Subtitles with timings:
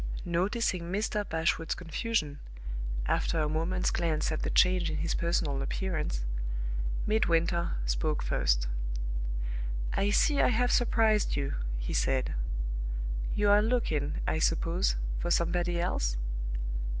[0.25, 1.29] Noticing Mr.
[1.29, 2.39] Bashwood's confusion
[3.05, 6.25] (after a moment's glance at the change in his personal appearance),
[7.05, 8.65] Midwinter spoke first.
[9.93, 12.33] "I see I have surprised you," he said.
[13.35, 16.17] "You are looking, I suppose, for somebody else?